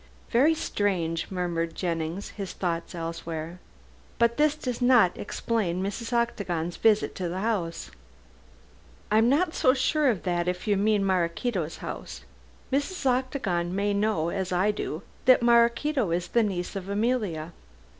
[0.31, 3.59] "Very strange," murmured Jennings, his thoughts elsewhere,
[4.17, 6.11] "but this does not explain Mrs.
[6.11, 7.91] Octagon's visit to the house."
[9.11, 12.23] "I am not so sure of that, if you mean Maraquito's house.
[12.73, 13.05] Mrs.
[13.05, 17.53] Octagon may know, as I do, that Maraquito is the niece of Emilia."